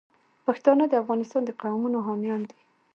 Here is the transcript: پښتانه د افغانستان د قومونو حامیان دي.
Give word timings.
پښتانه 0.45 0.83
د 0.87 0.93
افغانستان 1.03 1.41
د 1.45 1.51
قومونو 1.61 1.97
حامیان 2.07 2.41
دي. 2.49 2.59